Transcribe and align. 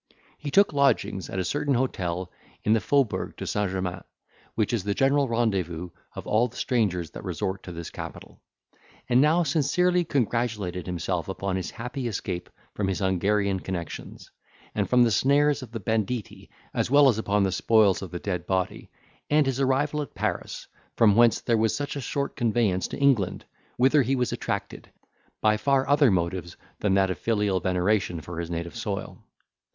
He 0.39 0.49
took 0.49 0.73
lodgings 0.73 1.29
at 1.29 1.37
a 1.37 1.45
certain 1.45 1.75
hotel 1.75 2.31
in 2.63 2.73
the 2.73 2.79
Fauxbourg 2.79 3.35
de 3.37 3.45
St. 3.45 3.69
Germain, 3.69 4.01
which 4.55 4.73
is 4.73 4.83
the 4.83 4.95
general 4.95 5.27
rendezvous 5.27 5.91
of 6.15 6.25
all 6.25 6.47
the 6.47 6.55
strangers 6.55 7.11
that 7.11 7.23
resort 7.23 7.61
to 7.61 7.71
this 7.71 7.91
capital; 7.91 8.41
and 9.09 9.21
now 9.21 9.43
sincerely 9.43 10.03
congratulated 10.03 10.87
himself 10.87 11.29
upon 11.29 11.55
his 11.55 11.69
happy 11.69 12.07
escape 12.07 12.49
from 12.73 12.87
his 12.87 12.97
Hungarian 12.97 13.59
connexions, 13.59 14.31
and 14.73 14.89
from 14.89 15.03
the 15.03 15.11
snares 15.11 15.61
of 15.61 15.71
the 15.71 15.79
banditti, 15.79 16.49
as 16.73 16.89
well 16.89 17.07
as 17.07 17.19
upon 17.19 17.43
the 17.43 17.51
spoils 17.51 18.01
of 18.01 18.09
the 18.09 18.17
dead 18.17 18.47
body, 18.47 18.89
and 19.29 19.45
his 19.45 19.59
arrival 19.61 20.01
at 20.01 20.15
Paris, 20.15 20.67
from 20.95 21.15
whence 21.15 21.41
there 21.41 21.57
was 21.57 21.75
such 21.75 21.95
a 21.95 22.01
short 22.01 22.35
conveyance 22.35 22.87
to 22.87 22.97
England, 22.97 23.45
whither 23.77 24.01
he 24.01 24.15
was 24.15 24.31
attracted, 24.33 24.89
by 25.41 25.57
far 25.57 25.87
other 25.87 26.09
motives 26.09 26.57
than 26.79 26.95
that 26.95 27.11
of 27.11 27.19
filial 27.19 27.59
veneration 27.59 28.19
for 28.19 28.39
his 28.39 28.49
native 28.49 28.75
soil. 28.75 29.23